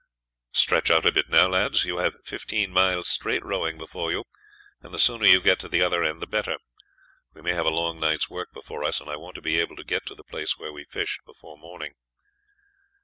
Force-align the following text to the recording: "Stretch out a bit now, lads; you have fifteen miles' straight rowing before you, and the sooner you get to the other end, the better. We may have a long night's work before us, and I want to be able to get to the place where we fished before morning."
"Stretch 0.55 0.89
out 0.89 1.05
a 1.05 1.11
bit 1.11 1.29
now, 1.29 1.45
lads; 1.47 1.85
you 1.85 1.99
have 1.99 2.15
fifteen 2.25 2.71
miles' 2.71 3.07
straight 3.07 3.45
rowing 3.45 3.77
before 3.77 4.11
you, 4.11 4.23
and 4.81 4.91
the 4.91 4.97
sooner 4.97 5.27
you 5.27 5.39
get 5.39 5.59
to 5.59 5.69
the 5.69 5.83
other 5.83 6.01
end, 6.01 6.23
the 6.23 6.25
better. 6.25 6.57
We 7.35 7.43
may 7.43 7.53
have 7.53 7.67
a 7.67 7.69
long 7.69 7.99
night's 7.99 8.27
work 8.27 8.51
before 8.51 8.83
us, 8.83 8.99
and 8.99 9.07
I 9.11 9.15
want 9.15 9.35
to 9.35 9.43
be 9.43 9.59
able 9.59 9.75
to 9.75 9.83
get 9.83 10.07
to 10.07 10.15
the 10.15 10.23
place 10.23 10.57
where 10.57 10.73
we 10.73 10.85
fished 10.85 11.23
before 11.23 11.55
morning." 11.55 11.93